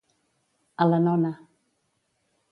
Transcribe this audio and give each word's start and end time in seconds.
A 0.85 0.87
la 0.93 0.99
nona. 1.07 1.31